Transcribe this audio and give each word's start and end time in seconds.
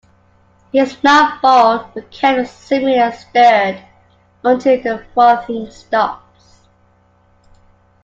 It 0.73 0.79
is 0.79 1.03
not 1.03 1.43
boiled 1.43 1.93
but 1.93 2.09
kept 2.09 2.49
simmering 2.49 2.97
and 2.97 3.13
stirred 3.13 3.83
until 4.43 4.81
the 4.81 5.05
frothing 5.13 5.69
stops. 5.69 6.61